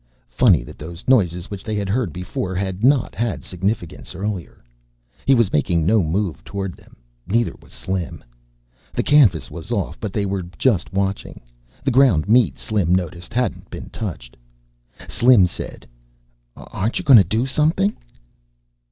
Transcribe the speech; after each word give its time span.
Funny 0.31 0.63
that 0.63 0.79
those 0.79 1.07
noises 1.07 1.51
which 1.51 1.63
they 1.63 1.75
had 1.75 1.87
heard 1.87 2.11
before 2.11 2.55
had 2.55 2.83
not 2.83 3.13
had 3.13 3.43
significance 3.43 4.15
earlier. 4.15 4.63
He 5.27 5.35
was 5.35 5.53
making 5.53 5.85
no 5.85 6.01
move 6.01 6.43
toward 6.43 6.73
them. 6.73 6.95
Neither 7.27 7.53
was 7.61 7.71
Slim. 7.71 8.23
The 8.93 9.03
canvas 9.03 9.51
was 9.51 9.71
off 9.71 9.99
but 9.99 10.11
they 10.11 10.25
were 10.25 10.41
just 10.57 10.91
watching. 10.91 11.39
The 11.83 11.91
ground 11.91 12.27
meat, 12.27 12.57
Slim 12.57 12.95
noticed, 12.95 13.31
hadn't 13.31 13.69
been 13.69 13.91
touched. 13.91 14.35
Slim 15.07 15.45
said, 15.45 15.87
"Aren't 16.57 16.97
you 16.97 17.05
going 17.05 17.17
to 17.19 17.23
do 17.23 17.45
something?" 17.45 17.95